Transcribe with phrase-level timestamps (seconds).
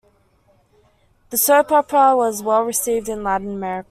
[1.29, 3.79] The soap opera was well received in Latin America.